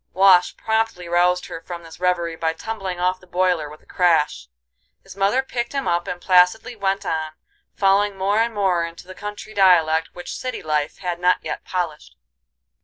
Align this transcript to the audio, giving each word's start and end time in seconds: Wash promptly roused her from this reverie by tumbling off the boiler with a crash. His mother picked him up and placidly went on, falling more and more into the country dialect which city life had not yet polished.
Wash 0.13 0.57
promptly 0.57 1.07
roused 1.07 1.45
her 1.45 1.61
from 1.61 1.83
this 1.83 1.99
reverie 1.99 2.35
by 2.35 2.53
tumbling 2.53 2.99
off 2.99 3.19
the 3.19 3.27
boiler 3.27 3.69
with 3.69 3.83
a 3.83 3.85
crash. 3.85 4.47
His 5.03 5.15
mother 5.15 5.43
picked 5.43 5.73
him 5.73 5.87
up 5.87 6.07
and 6.07 6.19
placidly 6.19 6.75
went 6.75 7.05
on, 7.05 7.33
falling 7.75 8.17
more 8.17 8.39
and 8.41 8.51
more 8.55 8.83
into 8.83 9.05
the 9.05 9.13
country 9.13 9.53
dialect 9.53 10.09
which 10.13 10.35
city 10.35 10.63
life 10.63 10.97
had 10.97 11.19
not 11.19 11.37
yet 11.43 11.63
polished. 11.63 12.15